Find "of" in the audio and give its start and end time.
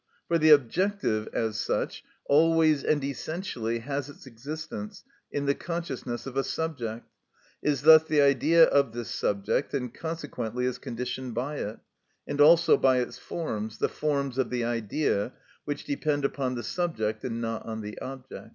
6.25-6.35, 8.63-8.93, 14.39-14.49